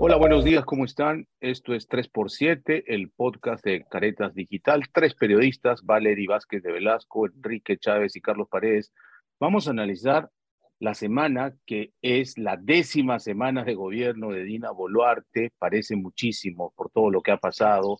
[0.00, 1.26] Hola, buenos días, ¿cómo están?
[1.40, 4.84] Esto es 3x7, el podcast de Caretas Digital.
[4.92, 8.92] Tres periodistas, Valery Vázquez de Velasco, Enrique Chávez y Carlos Paredes.
[9.40, 10.30] Vamos a analizar
[10.78, 15.50] la semana que es la décima semana de gobierno de Dina Boluarte.
[15.58, 17.98] Parece muchísimo por todo lo que ha pasado.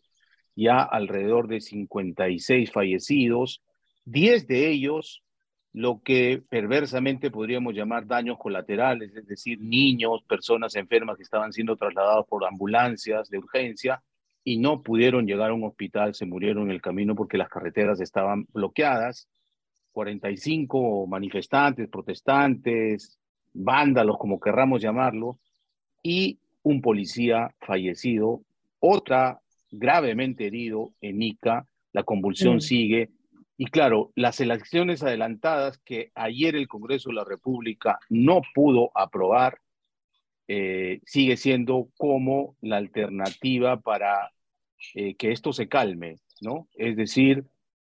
[0.55, 3.61] Ya alrededor de 56 fallecidos,
[4.05, 5.25] 10 de ellos
[5.79, 11.77] lo que perversamente podríamos llamar daños colaterales, es decir, niños, personas enfermas que estaban siendo
[11.77, 14.03] trasladados por ambulancias de urgencia
[14.43, 18.01] y no pudieron llegar a un hospital, se murieron en el camino porque las carreteras
[18.01, 19.29] estaban bloqueadas.
[19.93, 23.17] 45 manifestantes, protestantes,
[23.53, 25.39] vándalos, como querramos llamarlo,
[26.03, 28.41] y un policía fallecido,
[28.81, 29.39] otra
[29.71, 32.61] gravemente herido en Ica, la convulsión mm.
[32.63, 33.11] sigue,
[33.61, 39.59] y claro, las elecciones adelantadas que ayer el Congreso de la República no pudo aprobar,
[40.47, 44.31] eh, sigue siendo como la alternativa para
[44.95, 46.69] eh, que esto se calme, ¿no?
[46.77, 47.47] Es decir,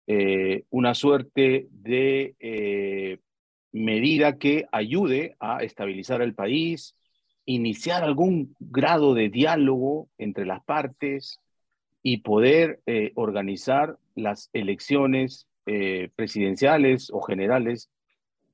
[0.06, 3.20] eh, una suerte de
[3.70, 6.96] medida que ayude a estabilizar el país,
[7.44, 11.40] iniciar algún grado de diálogo entre las partes
[12.02, 12.80] y poder
[13.14, 17.90] organizar las elecciones eh, presidenciales o generales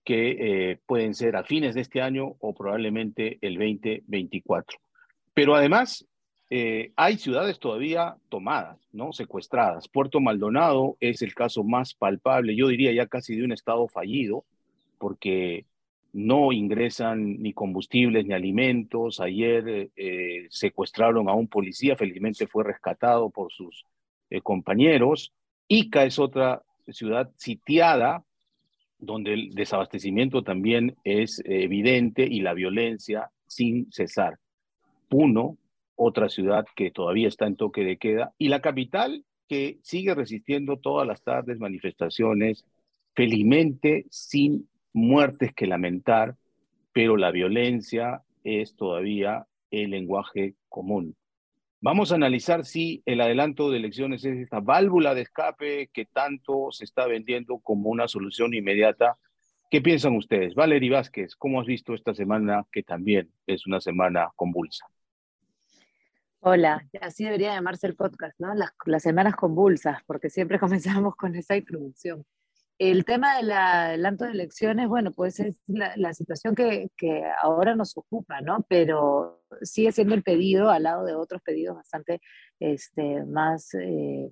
[0.03, 0.31] que
[0.73, 4.81] eh, pueden ser a fines de este año o probablemente el 2024.
[5.33, 6.05] Pero además,
[6.51, 9.13] eh, hay ciudades todavía tomadas, ¿no?
[9.13, 9.87] Secuestradas.
[9.87, 14.45] Puerto Maldonado es el caso más palpable, yo diría ya casi de un estado fallido,
[14.99, 15.67] porque
[16.13, 19.21] no ingresan ni combustibles ni alimentos.
[19.21, 19.89] Ayer
[20.51, 23.87] secuestraron a un policía, felizmente fue rescatado por sus
[24.43, 25.33] compañeros.
[25.69, 28.25] Ica es otra ciudad sitiada,
[28.99, 34.39] donde el desabastecimiento también es evidente y la violencia sin cesar.
[35.09, 35.59] Puno,
[35.97, 40.79] otra ciudad que todavía está en toque de queda, y la capital que sigue resistiendo
[40.79, 42.65] todas las tardes manifestaciones,
[43.15, 46.37] felizmente sin muertes que lamentar,
[46.93, 51.17] pero la violencia es todavía el lenguaje común.
[51.87, 56.69] Vamos a analizar si el adelanto de elecciones es esta válvula de escape que tanto
[56.71, 59.19] se está vendiendo como una solución inmediata.
[59.71, 60.55] ¿Qué piensan ustedes?
[60.55, 64.87] Valery Vázquez, ¿cómo has visto esta semana que también es una semana convulsa?
[66.41, 68.55] Hola, así debería llamarse el podcast, ¿no?
[68.55, 72.25] Las, las semanas convulsas, porque siempre comenzamos con esa introducción.
[72.79, 76.91] El tema del adelanto de elecciones, bueno, pues es la, situación que,
[77.41, 78.67] ahora nos ocupa, ¿no?
[78.69, 82.21] Pero sigue siendo el pedido al lado de otros pedidos bastante
[82.59, 84.29] este, más eh,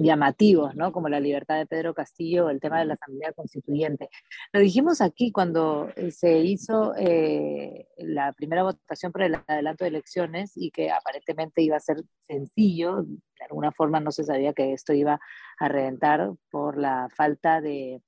[0.00, 0.92] llamativos, ¿no?
[0.92, 4.08] Como la libertad de Pedro Castillo, el tema de la Asamblea Constituyente.
[4.52, 9.88] Lo dijimos aquí cuando eh, se hizo eh, la primera votación por el adelanto de
[9.88, 14.72] elecciones y que aparentemente iba a ser sencillo, de alguna forma no se sabía que
[14.72, 15.20] esto iba
[15.58, 18.02] a reventar por la falta de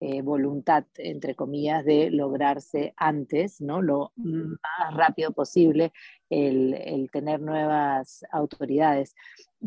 [0.00, 3.82] eh, voluntad, entre comillas, de lograrse antes, ¿no?
[3.82, 5.92] Lo más rápido posible,
[6.30, 9.14] el, el tener nuevas autoridades.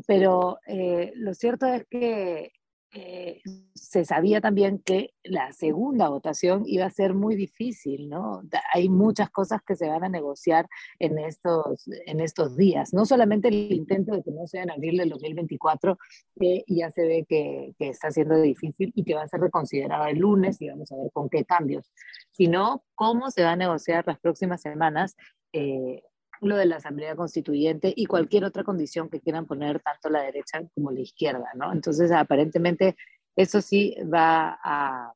[0.07, 2.53] Pero eh, lo cierto es que
[2.93, 3.41] eh,
[3.73, 8.41] se sabía también que la segunda votación iba a ser muy difícil, ¿no?
[8.73, 10.67] Hay muchas cosas que se van a negociar
[10.99, 14.97] en estos, en estos días, no solamente el intento de que no sea en abril
[14.97, 15.97] del 2024,
[16.37, 20.05] que ya se ve que, que, está siendo difícil y que va a ser reconsiderado
[20.07, 21.89] el lunes y vamos a ver con qué cambios,
[22.31, 25.15] sino cómo se va a negociar las próximas semanas
[25.53, 26.03] eh,
[26.41, 30.61] lo de la Asamblea Constituyente y cualquier otra condición que quieran poner tanto la derecha
[30.73, 31.71] como la izquierda, ¿no?
[31.71, 32.95] Entonces, aparentemente,
[33.35, 35.13] eso sí va a,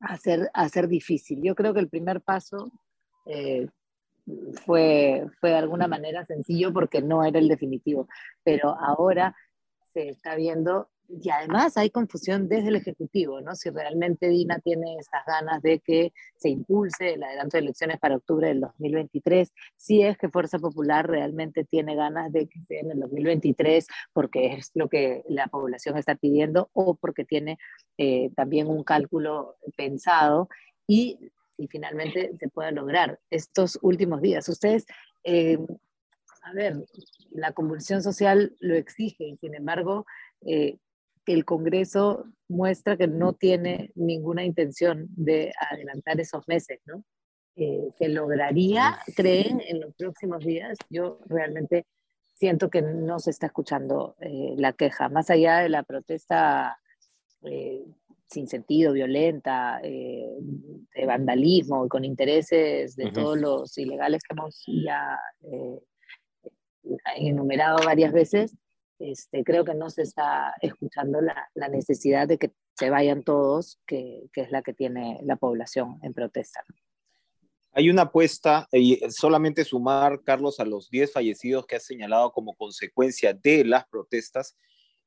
[0.00, 1.42] a, ser, a ser difícil.
[1.42, 2.70] Yo creo que el primer paso
[3.26, 3.68] eh,
[4.64, 8.08] fue, fue de alguna manera sencillo porque no era el definitivo,
[8.44, 9.34] pero ahora
[9.86, 13.54] se está viendo y además hay confusión desde el Ejecutivo, ¿no?
[13.54, 18.16] Si realmente Dina tiene esas ganas de que se impulse el adelanto de elecciones para
[18.16, 22.90] octubre del 2023, si es que Fuerza Popular realmente tiene ganas de que sea en
[22.90, 27.58] el 2023 porque es lo que la población está pidiendo o porque tiene
[27.96, 30.48] eh, también un cálculo pensado
[30.86, 31.18] y
[31.56, 34.48] si finalmente se puede lograr estos últimos días.
[34.48, 34.86] Ustedes...
[35.24, 35.58] Eh,
[36.42, 36.76] a ver,
[37.30, 40.06] la convulsión social lo exige, sin embargo,
[40.46, 40.78] eh,
[41.32, 47.04] el Congreso muestra que no tiene ninguna intención de adelantar esos meses, ¿no?
[47.56, 50.78] Eh, ¿Se lograría, creen, en los próximos días?
[50.90, 51.86] Yo realmente
[52.34, 56.78] siento que no se está escuchando eh, la queja, más allá de la protesta
[57.42, 57.84] eh,
[58.28, 65.18] sin sentido, violenta, de vandalismo y con intereses de todos los ilegales que hemos ya
[67.16, 68.54] enumerado varias veces,
[68.98, 73.80] este, creo que no se está escuchando la, la necesidad de que se vayan todos,
[73.86, 76.64] que, que, es la que tiene la población en protesta.
[77.72, 82.54] Hay una apuesta, y solamente sumar, Carlos, a los 10 fallecidos que ha señalado como
[82.54, 84.56] consecuencia de las protestas,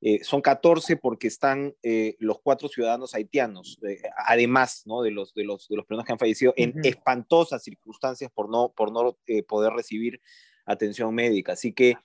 [0.03, 5.03] eh, son 14 porque están eh, los cuatro ciudadanos haitianos, eh, además ¿no?
[5.03, 6.87] de, los, de, los, de los personas que han fallecido en uh -huh.
[6.87, 10.19] espantosas circunstancias por no, por no eh, poder recibir
[10.65, 11.53] atención médica.
[11.53, 11.97] Así que,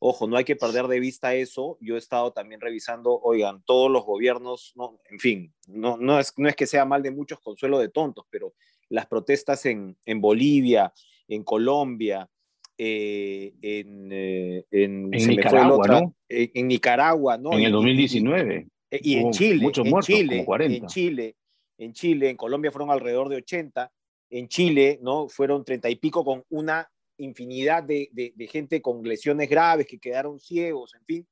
[0.00, 1.78] ojo, no hay que perder de vista eso.
[1.80, 4.98] Yo he estado también revisando, oigan, todos los gobiernos, ¿no?
[5.08, 8.26] en fin, no, no, es, no es que sea mal de muchos consuelo de tontos,
[8.30, 8.54] pero
[8.88, 10.92] las protestas en, en Bolivia,
[11.28, 12.28] en Colombia,
[12.76, 16.14] eh, en, eh, en, en Nicaragua, otra, ¿no?
[16.28, 17.52] En, en, Nicaragua, ¿no?
[17.52, 18.66] En el 2019.
[18.90, 20.76] Y, y en Chile, muchos en muertos, Chile, como 40.
[20.76, 21.36] En Chile,
[21.76, 23.92] en Chile, en Colombia fueron alrededor de 80,
[24.30, 25.28] en Chile, ¿no?
[25.28, 30.94] Fueron 30 y pico con una infinidad de, gente con lesiones graves que quedaron ciegos,
[30.94, 31.28] en fin.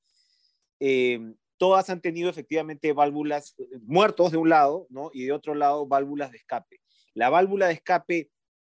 [0.80, 5.10] Eh, todas han tenido efectivamente válvulas, muertos de un lado, ¿no?
[5.12, 6.80] Y de otro lado, válvulas de escape.
[7.14, 8.30] La válvula de escape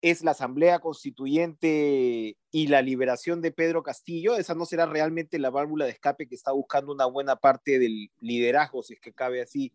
[0.02, 5.50] es la Asamblea Constituyente y la liberación de Pedro Castillo, esa no será realmente la
[5.50, 9.42] válvula de escape que está buscando una buena parte del liderazgo, si es que cabe
[9.42, 9.72] así,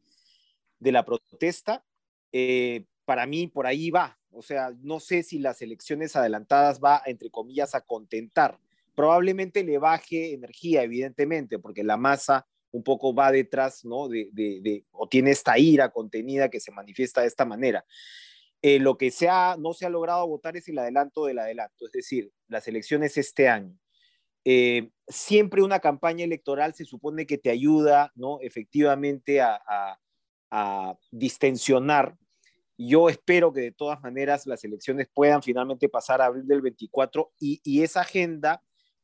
[0.79, 1.85] de la protesta.
[2.31, 4.17] Eh, para mí, por ahí va.
[4.35, 8.59] O sea, no sé si las elecciones adelantadas va, entre comillas, a contentar.
[8.95, 14.09] Probablemente le baje energía, evidentemente, porque la masa un poco va detrás, ¿no?
[14.09, 17.85] De, de, o tiene esta ira contenida que se manifiesta de esta manera.
[18.61, 19.27] Eh, lo que se
[19.59, 23.47] no se ha logrado votar es el adelanto del adelanto, es decir, las elecciones este
[23.47, 23.77] año.
[24.43, 28.39] Eh, siempre una campaña electoral se supone que te ayuda, ¿no?
[28.41, 29.61] Efectivamente a,
[30.51, 32.17] a, distensionar.
[32.77, 37.31] Yo espero que de todas maneras las elecciones puedan finalmente pasar a abril del 24
[37.39, 38.62] y, y esa agenda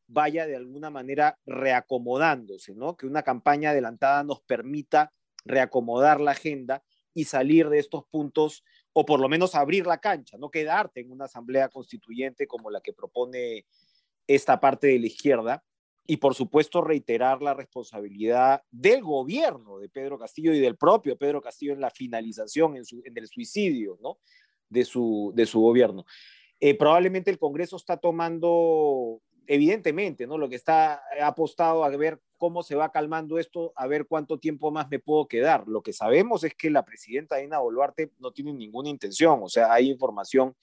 [0.07, 2.97] vaya de alguna manera reacomodándose, ¿no?
[2.97, 5.13] Que una campaña adelantada nos permita
[5.45, 6.83] reacomodar la agenda
[7.13, 8.63] y salir de estos puntos
[8.93, 12.81] o por lo menos abrir la cancha, no quedarte en una asamblea constituyente como la
[12.81, 13.65] que propone
[14.27, 15.63] esta parte de la izquierda,
[16.11, 21.41] y por supuesto reiterar la responsabilidad del gobierno de Pedro Castillo y del propio Pedro
[21.41, 24.17] Castillo en la finalización, en, su, en el suicidio ¿no?
[24.67, 26.03] de, su, de su gobierno.
[26.59, 30.37] Eh, probablemente el Congreso está tomando, evidentemente, ¿no?
[30.37, 34.69] lo que está apostado a ver cómo se va calmando esto, a ver cuánto tiempo
[34.69, 35.63] más me puedo quedar.
[35.65, 39.71] Lo que sabemos es que la presidenta Dina Boluarte no tiene ninguna intención, o sea,
[39.71, 40.57] hay información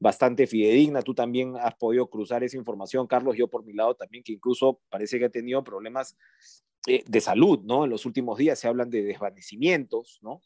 [0.00, 4.24] bastante fidedigna, tú también has podido cruzar esa información, Carlos, yo por mi lado también,
[4.24, 6.16] que incluso parece que ha tenido problemas
[6.86, 7.84] eh, de salud, ¿no?
[7.84, 10.40] En los últimos días se hablan de desvanecimientos, ¿no?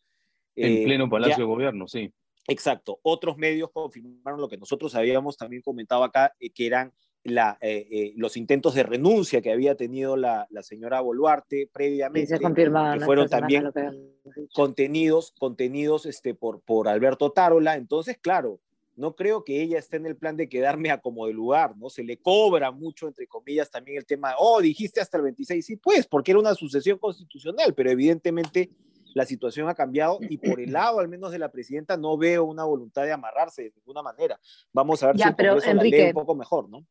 [0.56, 2.12] En eh, pleno Palacio ya, de Gobierno, sí.
[2.46, 2.98] Exacto.
[3.02, 6.92] Otros medios confirmaron lo que nosotros habíamos también comentado acá, eh, que eran
[7.22, 12.38] la, eh, eh, los intentos de renuncia que había tenido la, la señora Boluarte previamente,
[12.38, 17.76] que fueron también que contenidos, contenidos este, por, por Alberto Tarola.
[17.76, 18.60] Entonces, claro,
[18.96, 21.90] no creo que ella esté en el plan de quedarme a como de lugar, ¿no?
[21.90, 25.76] Se le cobra mucho, entre comillas, también el tema, oh, dijiste hasta el 26, sí,
[25.76, 28.70] pues, porque era una sucesión constitucional, pero evidentemente
[29.14, 32.44] la situación ha cambiado y por el lado, al menos de la presidenta, no veo
[32.44, 34.38] una voluntad de amarrarse de ninguna manera.
[34.72, 36.84] Vamos a ver ya, si pero, Enrique, la un poco mejor, ¿no?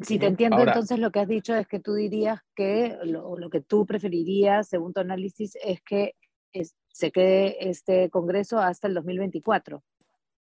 [0.00, 3.36] Si te entiendo, Ahora, entonces lo que has dicho es que tú dirías que lo,
[3.36, 6.14] lo que tú preferirías, según tu análisis, es que
[6.52, 9.82] es, se quede este Congreso hasta el 2024.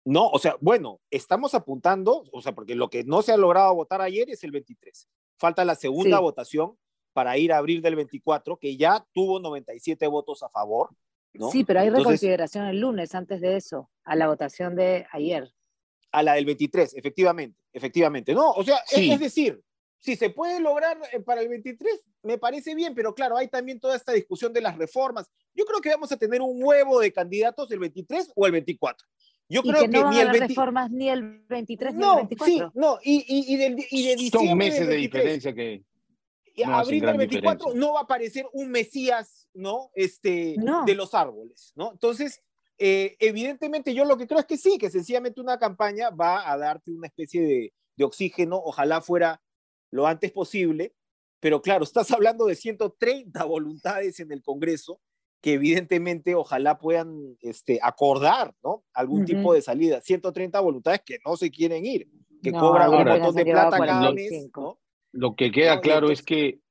[0.06, 3.74] No, o sea, bueno, estamos apuntando, o sea, porque lo que no se ha logrado
[3.74, 5.10] votar ayer es el 23.
[5.38, 6.24] Falta la segunda sí.
[6.24, 6.78] votación
[7.12, 10.90] para ir a abril del 24, que ya tuvo 97 votos a favor.
[11.34, 11.50] ¿no?
[11.50, 15.52] Sí, pero hay Entonces, reconsideración el lunes antes de eso, a la votación de ayer
[16.16, 18.34] a la del 23, efectivamente, efectivamente.
[18.34, 19.08] No, o sea, sí.
[19.10, 19.62] es, es, decir,
[20.00, 23.82] si se puede lograr eh, para el 23, me parece bien, pero claro, hay también
[23.82, 25.30] toda esta discusión de las reformas.
[25.54, 29.06] Yo creo que vamos a tener un huevo de candidatos el 23 o el 24.
[29.48, 30.48] Yo y creo que, que no ni el 20...
[30.48, 32.46] reformas ni el 23 no, ni el 24.
[32.46, 35.54] Sí, no, y, y, y, de, y de diciembre Son meses del 23, de diferencia
[35.54, 35.84] que
[36.64, 37.80] no abril del 24 diferencia.
[37.80, 39.92] no va a aparecer un mesías, ¿no?
[39.94, 40.86] Este, no.
[40.86, 41.92] de los árboles, ¿no?
[41.92, 42.42] Entonces,
[42.78, 46.58] eh, evidentemente yo lo que creo es que sí, que sencillamente una campaña va a
[46.58, 49.42] darte una especie de, de, oxígeno, ojalá fuera
[49.92, 50.94] lo antes posible,
[51.40, 55.00] pero claro, estás hablando de 130 voluntades en el Congreso
[55.46, 58.84] que evidentemente ojalá puedan este, acordar ¿no?
[58.96, 59.28] algún uh -huh.
[59.28, 60.02] tipo de salida.
[60.02, 62.08] 130 voluntades que no se quieren ir,
[62.42, 64.50] que no, cobran un montón de plata cada mes.
[64.58, 64.80] ¿no?
[65.12, 66.62] Lo que queda no, claro es que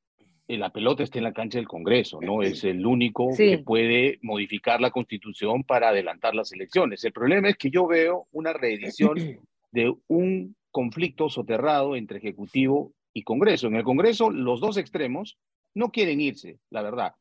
[0.49, 2.43] la pelota está en la cancha del Congreso, ¿no?
[2.43, 3.50] Es el único sí.
[3.50, 7.04] que puede modificar la constitución para adelantar las elecciones.
[7.04, 9.38] El problema es que yo veo una reedición
[9.71, 13.69] de un conflicto soterrado entre Ejecutivo y Congreso.
[13.69, 15.38] En el Congreso, los dos extremos
[15.75, 17.12] no quieren irse, la verdad.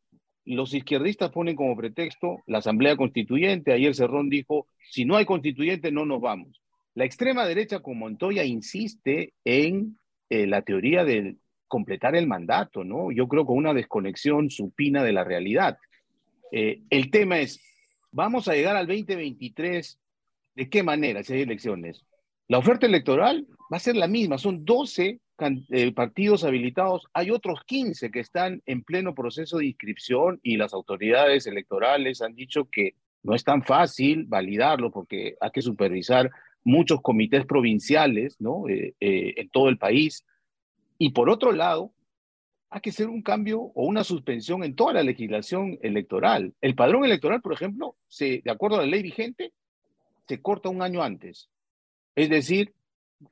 [0.45, 3.71] Los izquierdistas ponen como pretexto la Asamblea Constituyente.
[3.71, 6.61] Ayer Cerrón dijo, si no hay constituyente, no nos vamos.
[6.95, 9.97] La extrema derecha con Montoya insiste en
[10.29, 13.11] eh, la teoría de completar el mandato, ¿no?
[13.11, 15.77] Yo creo con una desconexión supina de la realidad.
[16.51, 17.59] Eh, el tema es,
[18.11, 19.99] ¿vamos a llegar al 2023?
[20.55, 22.05] ¿De qué manera si hay elecciones?
[22.47, 25.19] La oferta electoral va a ser la misma, son 12
[25.71, 30.75] eh, partidos habilitados, hay otros 15 que están en pleno proceso de inscripción y las
[30.75, 36.29] autoridades electorales han dicho que no es tan fácil validarlo porque hay que supervisar
[36.63, 38.69] muchos comités provinciales ¿no?
[38.69, 40.23] Eh, eh, en todo el país.
[40.99, 41.91] Y por otro lado,
[42.69, 46.53] hay que hacer un cambio o una suspensión en toda la legislación electoral.
[46.61, 49.51] El padrón electoral, por ejemplo, se, de acuerdo a la ley vigente,
[50.27, 51.49] se corta un año antes.
[52.15, 52.73] Es decir,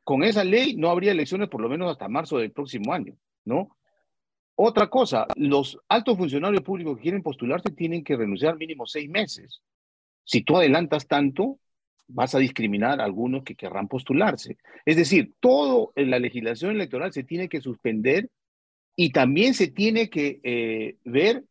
[0.04, 3.70] con esa ley no habría elecciones por lo menos hasta marzo del próximo año, ¿no?
[4.56, 9.62] Otra cosa, los altos funcionarios públicos que quieren postularse tienen que renunciar mínimo seis meses.
[10.24, 11.58] Si tú adelantas tanto,
[12.08, 14.58] vas a discriminar a algunos que querrán postularse.
[14.86, 18.30] Es decir, todo en la legislación electoral se tiene que suspender
[18.96, 21.44] y también se tiene que eh, ver,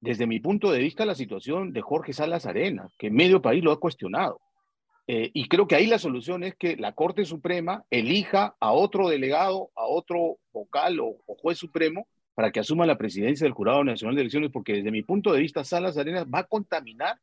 [0.00, 3.72] desde mi punto de vista, la situación de Jorge Salas Arena, que medio país lo
[3.72, 4.40] ha cuestionado.
[5.06, 9.08] Eh, y creo que ahí la solución es que la Corte Suprema elija a otro
[9.08, 14.16] delegado, a otro vocal o, juez supremo para que asuma la presidencia del Jurado Nacional
[14.16, 17.18] de Elecciones, porque desde mi punto de vista, Salas Arenas va a contaminar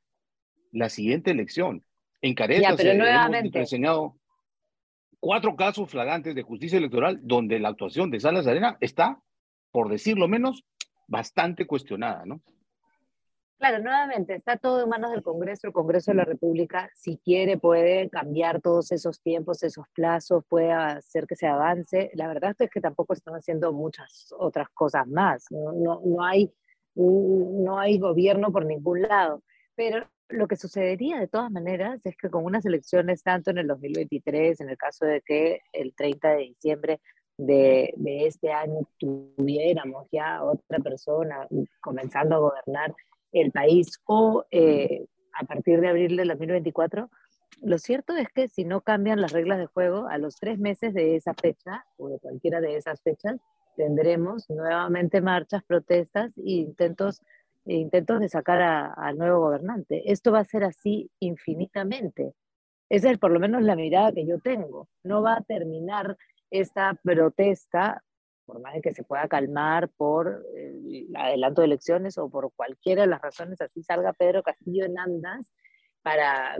[0.71, 1.83] la siguiente elección.
[2.21, 3.65] En Caretas pero nuevamente...
[3.71, 4.13] hemos
[5.19, 9.19] cuatro casos flagrantes de justicia electoral donde la actuación de Salas Arenas está,
[9.71, 10.63] por decirlo menos,
[11.07, 12.41] bastante cuestionada, ¿no?
[13.61, 15.67] Claro, nuevamente, está todo en manos del Congreso.
[15.67, 20.71] El Congreso de la República, si quiere, puede cambiar todos esos tiempos, esos plazos, puede
[20.71, 22.09] hacer que se avance.
[22.15, 25.45] La verdad es que tampoco están haciendo muchas otras cosas más.
[25.51, 26.51] No, no, hay,
[26.95, 29.43] no hay gobierno por ningún lado.
[29.75, 33.67] Pero lo que sucedería de todas maneras es que con unas elecciones, tanto en el
[33.67, 36.99] 2023, en el caso de que el 30 de diciembre
[37.37, 41.47] de, de este año tuviéramos ya otra persona
[41.79, 42.95] comenzando a gobernar,
[43.31, 45.05] el país o eh,
[45.39, 47.09] a partir de abril del 2024,
[47.61, 50.93] lo cierto es que si no cambian las reglas de juego, a los tres meses
[50.93, 53.39] de esa fecha o de cualquiera de esas fechas,
[53.75, 57.21] tendremos nuevamente marchas, protestas e intentos,
[57.65, 58.61] e intentos de sacar
[58.95, 60.11] al nuevo gobernante.
[60.11, 62.33] Esto va a ser así infinitamente.
[62.89, 64.89] Esa es por lo menos la mirada que yo tengo.
[65.03, 66.17] No va a terminar
[66.49, 68.03] esta protesta
[68.51, 73.03] por más de que se pueda calmar por el adelanto de elecciones o por cualquiera
[73.03, 75.53] de las razones, así salga Pedro Castillo en andas
[76.01, 76.57] para,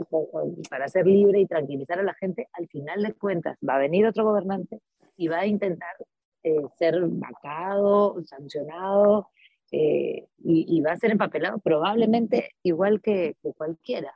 [0.70, 4.06] para ser libre y tranquilizar a la gente, al final de cuentas va a venir
[4.06, 4.80] otro gobernante
[5.18, 5.94] y va a intentar
[6.42, 9.28] eh, ser vacado, sancionado
[9.70, 14.14] eh, y, va a ser empapelado probablemente igual que, que cualquiera.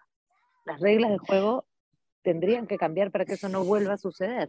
[0.65, 1.67] Las reglas del juego
[2.23, 4.49] tendrían que cambiar para que eso no vuelva a suceder.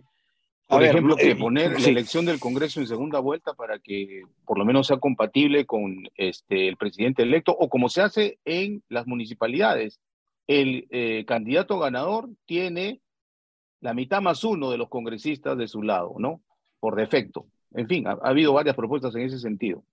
[0.68, 4.58] Por ejemplo, que eh, poner la elección del Congreso en segunda vuelta para que por
[4.58, 9.08] lo menos sea compatible con este, el presidente electo o como se hace en las
[9.08, 10.02] municipalidades.
[10.46, 13.02] El eh, candidato ganador tiene
[13.80, 16.42] la mitad más uno de los congresistas de su lado, ¿no?
[16.80, 17.46] Por defecto.
[17.74, 19.84] En fin, ha, habido varias propuestas en ese sentido.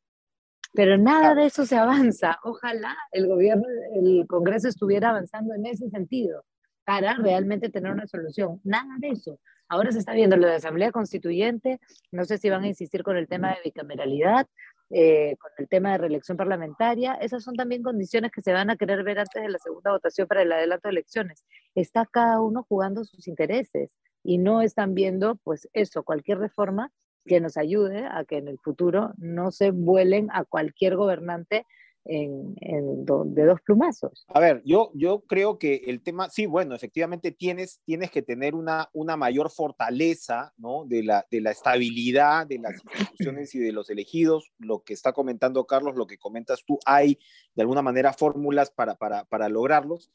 [0.73, 2.41] Pero nada de eso se avanza.
[2.43, 3.65] Ojalá el gobierno,
[3.95, 6.45] el Congreso estuviera avanzando en ese sentido
[6.85, 8.61] para realmente tener una solución.
[8.65, 9.39] Nada de eso.
[9.75, 11.81] Ahora se está viendo lo de Asamblea Constituyente,
[12.13, 14.47] no sé si van a insistir con el tema de bicameralidad,
[14.91, 17.15] eh, con el tema de reelección parlamentaria.
[17.15, 20.29] Esas son también condiciones que se van a querer ver antes de la segunda votación
[20.29, 21.45] para el adelanto de elecciones.
[21.75, 26.93] Está cada uno jugando sus intereses y no están viendo, pues eso, cualquier reforma
[27.27, 31.67] que nos ayude a que en el futuro no se vuelen a cualquier gobernante
[32.05, 34.27] en, de dos plumazos.
[34.29, 38.55] A ver, yo, yo creo que el tema, sí, bueno, efectivamente tienes, tienes que tener
[38.55, 40.85] una, una mayor fortaleza ¿no?
[40.87, 44.53] de, la, de la estabilidad de las instituciones y de los elegidos.
[44.59, 47.19] Lo que está comentando Carlos, lo que comentas tú, hay
[47.55, 50.11] de alguna manera fórmulas para, para, para lograrlos.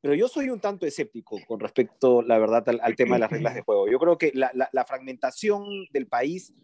[0.00, 3.54] Pero yo soy un tanto escéptico con respecto, la verdad, al, tema de las reglas
[3.54, 3.88] de juego.
[3.88, 6.54] Yo creo que la, la, la fragmentación del país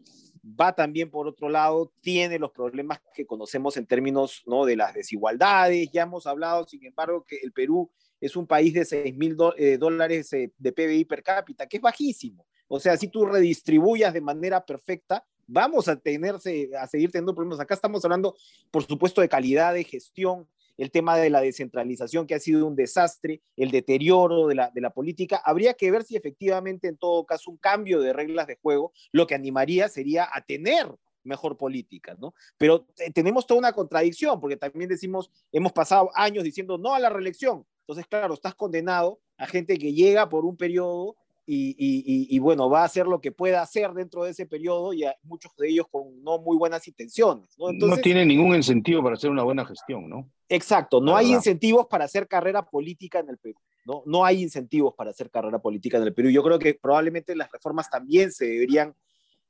[0.44, 4.64] va también por otro lado, tiene los problemas que conocemos en términos ¿no?
[4.64, 5.90] de las desigualdades.
[5.92, 9.78] Ya hemos hablado, sin embargo, que el Perú es un país de 6 mil eh,
[9.78, 12.46] dólares eh, de PBI per cápita, que es bajísimo.
[12.68, 17.60] O sea, si tú redistribuyas de manera perfecta, vamos a tenerse, a seguir teniendo problemas.
[17.60, 18.34] Acá estamos hablando,
[18.70, 22.76] por supuesto, de calidad de gestión el tema de la descentralización que ha sido un
[22.76, 25.40] desastre, el deterioro de la, de la política.
[25.44, 29.26] Habría que ver si efectivamente en todo caso un cambio de reglas de juego lo
[29.26, 30.88] que animaría sería a tener
[31.24, 32.34] mejor política, ¿no?
[32.58, 37.08] Pero tenemos toda una contradicción, porque también decimos, hemos pasado años diciendo no a la
[37.08, 37.66] reelección.
[37.80, 41.16] Entonces, claro, estás condenado a gente que llega por un periodo
[41.46, 45.52] y, bueno, va a hacer lo que pueda hacer dentro de ese periodo y muchos
[45.56, 47.48] de ellos con no muy buenas intenciones.
[47.58, 50.30] No, no tiene ningún incentivo para hacer una buena gestión, ¿no?
[50.48, 53.58] Exacto, no hay incentivos para hacer carrera política en el Perú.
[53.86, 54.02] ¿no?
[54.06, 56.30] no hay incentivos para hacer carrera política en el Perú.
[56.30, 58.94] Yo creo que probablemente las reformas también se deberían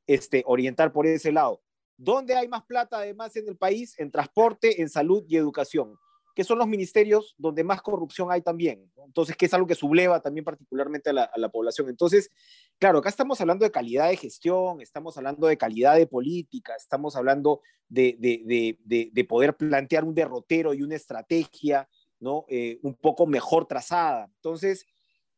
[0.06, 1.60] este, orientar por ese lado.
[1.96, 3.94] ¿Dónde hay más plata además en el país?
[3.98, 5.96] En transporte, en salud y educación
[6.34, 8.90] que son los ministerios donde más corrupción hay también.
[9.06, 11.88] Entonces, que es algo que subleva también particularmente a la, población.
[11.88, 12.30] Entonces,
[12.78, 17.14] claro, acá estamos hablando de calidad de gestión, estamos hablando de calidad de política, estamos
[17.14, 21.88] hablando de, de, poder plantear un derrotero y una estrategia,
[22.18, 22.44] ¿no?
[22.48, 24.28] Eh, un poco mejor trazada.
[24.36, 24.86] Entonces,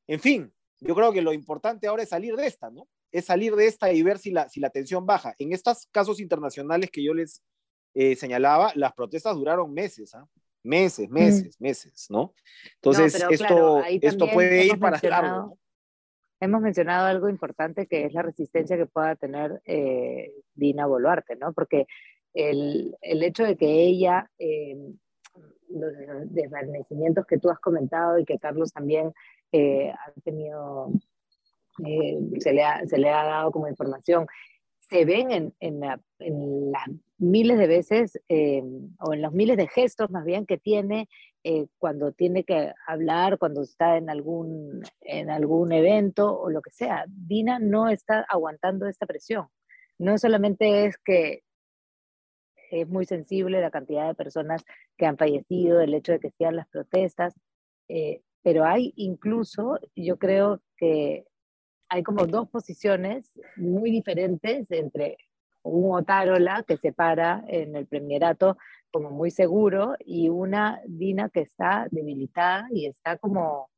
[0.07, 2.89] en fin, yo creo que lo importante ahora es salir de esta, ¿no?
[3.13, 5.35] Es salir de esta y ver si la, si la tensión baja.
[5.39, 7.43] En estos casos internacionales que yo les
[7.95, 10.27] eh, señalaba, las protestas duraron meses, ¿ah?
[10.67, 11.13] Meses, mm.
[11.15, 12.35] meses, meses, ¿no?
[12.75, 15.59] Entonces, esto, esto puede ir para largo.
[16.39, 21.55] Hemos mencionado algo importante que es la resistencia que pueda tener eh, Dina Boluarte, ¿no?
[21.55, 21.87] Porque
[22.35, 24.77] el, el, hecho de que ella, eh,
[25.71, 25.93] los
[26.27, 29.13] desvanecimientos que tú has comentado y que Carlos también
[29.53, 30.91] eh, ha tenido,
[31.87, 34.27] eh, se, le ha, se le ha dado como información,
[34.89, 36.89] se ven en, en, las
[37.19, 38.63] miles de veces eh,
[39.01, 41.09] o en los miles de gestos más bien que tiene
[41.45, 46.71] eh, cuando tiene que hablar, cuando está en algún, en algún evento o lo que
[46.71, 47.05] sea.
[47.09, 49.49] Dina no está aguantando esta presión.
[49.99, 51.43] No solamente es que
[52.71, 54.65] es muy sensible la cantidad de personas
[54.97, 57.35] que han fallecido, el hecho de que sean las protestas,
[57.89, 61.27] eh, pero hay incluso, yo creo que
[61.89, 65.19] hay como dos posiciones muy diferentes entre
[65.63, 68.57] un Otárola que se para en el premierato
[68.93, 73.69] como muy seguro y una Dina que está debilitada y está como,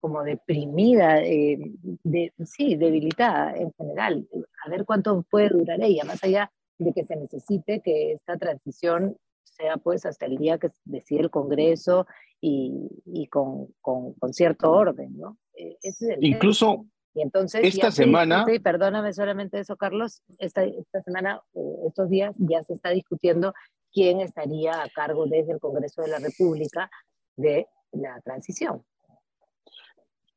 [0.00, 1.58] como deprimida, eh,
[2.04, 4.26] de, sí, debilitada en general.
[4.64, 9.16] A ver cuánto puede durar ella, más allá de que se necesite que esta transición
[9.44, 12.06] sea pues hasta el día que decide el Congreso
[12.40, 15.38] y, y con, con, con, cierto orden, ¿no?
[15.54, 15.76] Eh,
[16.20, 18.44] Incluso y entonces, esta semana...
[18.46, 21.40] Sí, perdóname solamente eso, Carlos, esta, esta semana,
[21.86, 23.52] estos días, ya se está discutiendo
[23.92, 26.90] quién estaría a cargo desde el Congreso de la República
[27.36, 28.82] de la transición.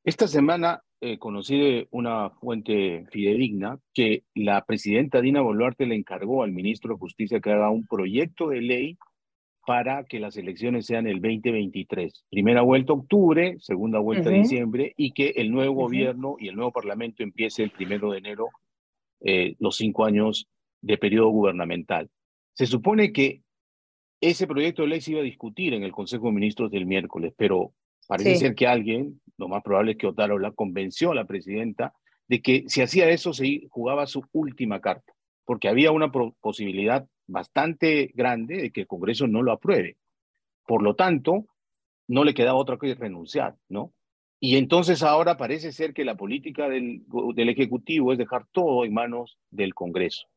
[0.03, 6.43] Esta semana eh, conocí de una fuente fidedigna que la presidenta Dina Boluarte le encargó
[6.43, 8.97] al ministro de Justicia que haga un proyecto de ley
[9.65, 12.25] para que las elecciones sean el 2023.
[12.29, 17.23] Primera vuelta octubre, segunda vuelta diciembre, y que el nuevo gobierno y el nuevo parlamento
[17.23, 18.49] empiece el primero de enero,
[19.21, 20.47] eh, los cinco años
[20.81, 22.09] de periodo gubernamental.
[22.53, 23.41] Se supone que
[24.21, 27.33] ese proyecto de ley se iba a discutir en el Consejo de Ministros del miércoles,
[27.35, 27.73] pero
[28.07, 31.93] parece ser que alguien, lo más probable es que Otaro la convenció a la presidenta
[32.27, 38.11] de que si hacía eso se jugaba su última carta, porque había una posibilidad bastante
[38.13, 39.97] grande de que el Congreso no lo apruebe.
[40.65, 41.45] Por lo tanto,
[42.07, 43.93] no le queda otra que renunciar, ¿no?
[44.39, 48.93] Y entonces ahora parece ser que la política del, del Ejecutivo es dejar todo en
[48.93, 50.27] manos del Congreso.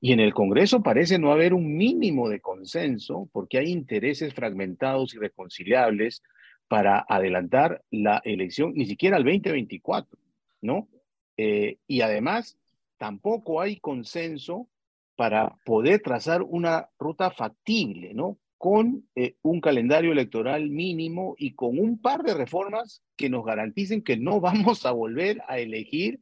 [0.00, 5.14] Y en el Congreso parece no haber un mínimo de consenso porque hay intereses fragmentados
[5.14, 6.22] y reconciliables
[6.68, 10.18] para adelantar la elección, ni siquiera al 2024,
[10.60, 10.88] ¿no?
[11.36, 12.58] Eh, y además,
[12.96, 14.68] tampoco hay consenso
[15.18, 18.38] para poder trazar una ruta factible, ¿no?
[18.56, 24.02] Con eh, un calendario electoral mínimo y con un par de reformas que nos garanticen
[24.02, 26.20] que no vamos a volver a elegir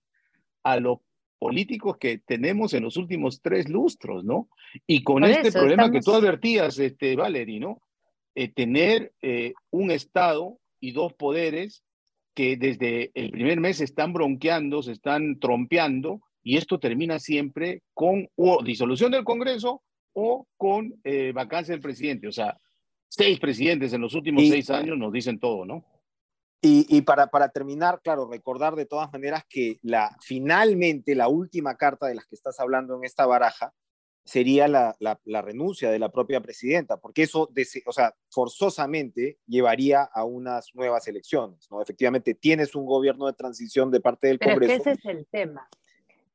[0.63, 1.01] a los
[1.39, 4.49] políticos que tenemos en los últimos tres lustros, ¿no?
[4.87, 7.83] Y con este problema que tú advertías, este, Valerie, ¿no?
[8.35, 11.85] Eh, tener eh, un Estado y dos poderes
[12.35, 17.83] que desde el primer mes se están bronqueando, se están trompeando, y esto termina siempre
[17.93, 19.83] con o disolución del Congreso
[20.13, 22.29] o con eh, vacancia del presidente.
[22.29, 22.57] O sea,
[23.09, 25.85] seis presidentes en los últimos seis años nos dicen todo, ¿no?
[26.63, 31.77] Y, y, para, para terminar, claro, recordar de todas maneras que la, finalmente la última
[31.77, 33.75] carta de las que estás hablando en esta baraja
[34.25, 37.51] sería la, la, la renuncia de la propia presidenta, porque eso,
[37.87, 41.83] o sea, forzosamente llevaría a unas nuevas elecciones, ¿no?
[41.83, 44.75] Efectivamente, tienes un gobierno de transición de parte del Pero Congreso.
[44.77, 45.69] ese es el tema.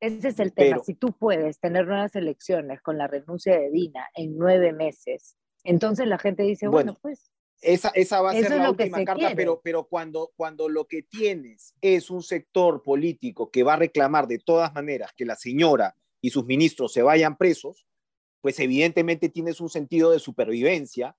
[0.02, 0.80] Ese es el tema.
[0.84, 6.08] si tú puedes tener nuevas elecciones con la renuncia de Dina en nueve meses, entonces
[6.08, 9.88] la gente dice, bueno, pues esa, esa va a ser la última carta, pero, pero
[9.88, 14.74] cuando, cuando lo que tienes es un sector político que va a reclamar de todas
[14.74, 17.86] maneras que la señora y sus ministros se vayan presos,
[18.42, 21.16] pues evidentemente tienes un sentido de supervivencia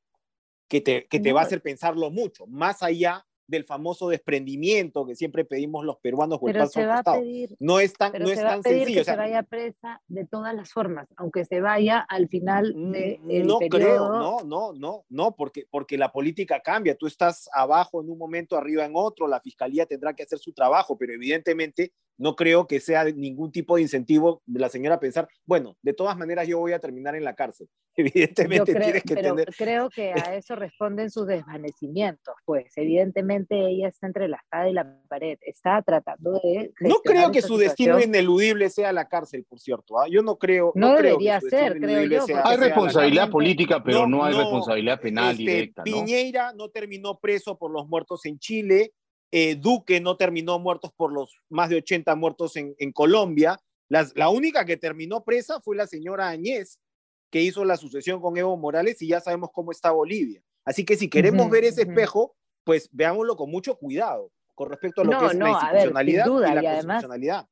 [0.69, 5.15] que te, que te va a hacer pensarlo mucho, más allá del famoso desprendimiento que
[5.15, 8.41] siempre pedimos los peruanos por pero se va a pedir, no es tan, no es
[8.41, 9.01] tan sencillo.
[9.01, 13.59] Que se vaya presa de todas las formas, aunque se vaya al final de No
[13.59, 16.97] creo, no, no, no, no, porque, porque la política cambia.
[16.97, 20.53] Tú estás abajo en un momento, arriba en otro, la fiscalía tendrá que hacer su
[20.53, 21.93] trabajo, pero evidentemente
[22.23, 26.17] no creo que sea ningún tipo de incentivo de la señora pensar, bueno, de todas
[26.17, 27.69] maneras yo voy a terminar en la cárcel.
[27.97, 29.55] Evidentemente creo, tienes que pero tener...
[29.57, 34.73] Creo que a eso responden sus desvanecimientos, pues evidentemente ella está entre la espada y
[34.73, 36.73] la pared, está tratando de...
[36.81, 39.99] No creo que su destino ineludible sea la cárcel, por cierto.
[39.99, 40.07] ¿ah?
[40.09, 40.73] Yo no creo...
[40.77, 42.25] No, debería ser, creo yo.
[42.45, 45.83] hay responsabilidad política, pero no, hay responsabilidad penal este, directa.
[45.83, 48.93] Piñeira no terminó preso por los muertos en Chile
[49.33, 53.59] eh, Duque no terminó muertos por los más de 80 muertos en, Colombia.
[53.89, 56.79] la única que terminó presa fue la señora Añez,
[57.31, 60.43] que hizo la sucesión con Evo Morales y ya sabemos cómo está Bolivia.
[60.67, 65.05] Así que si queremos ver ese espejo, pues veámoslo con mucho cuidado con respecto a
[65.05, 67.49] lo que es la institucionalidad y la constitucionalidad.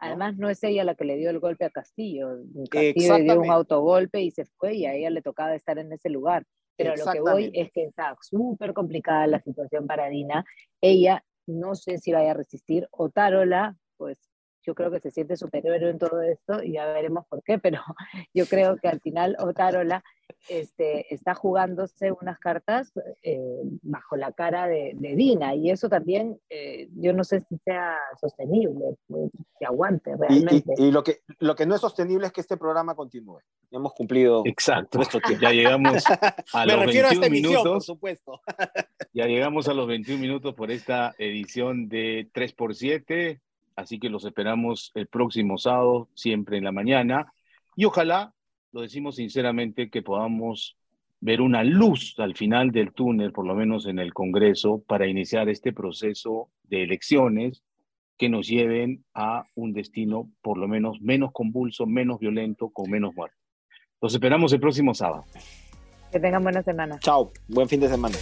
[0.00, 0.50] Además, ¿no?
[0.50, 2.38] es ella la que le dio el golpe a Castillo.
[2.68, 5.92] Castillo le dio un autogolpe y se fue y a ella le tocaba estar en
[5.92, 6.44] ese lugar.
[6.76, 10.44] Pero lo que voy es que está súper complicada la situación para Dina.
[10.80, 12.88] Ella no sé si vaya a resistir.
[12.90, 14.18] Otárola, pues
[14.64, 17.82] yo creo que se siente superior en todo esto y ya veremos por qué, pero
[18.34, 20.02] yo creo que al final Otárola
[20.48, 26.88] este, está jugándose unas cartas eh, bajo la cara de, Dina y eso también eh,
[26.96, 28.96] yo no sé si sea sostenible,
[29.58, 30.74] que aguante realmente.
[30.76, 33.40] Y, lo, que, lo que no es sostenible es que este programa continúe.
[33.70, 35.00] Hemos cumplido Exacto.
[35.40, 36.04] Ya llegamos
[36.52, 37.62] a los 21 minutos.
[37.64, 38.40] por supuesto.
[39.12, 43.40] ya llegamos a los 21 minutos por esta edición de 3x7
[43.76, 47.32] así que los esperamos el próximo sábado, siempre en la mañana,
[47.76, 48.32] y ojalá,
[48.72, 50.76] lo decimos sinceramente, que podamos
[51.20, 55.48] ver una luz al final del túnel, por lo menos en el Congreso, para iniciar
[55.48, 57.64] este proceso de elecciones
[58.16, 63.14] que nos lleven a un destino por lo menos menos convulso, menos violento, con menos
[63.14, 63.40] muertes.
[64.00, 65.24] Los esperamos el próximo sábado.
[66.12, 66.98] Que tengan buena semana.
[67.00, 68.16] Chao, buen fin de semana.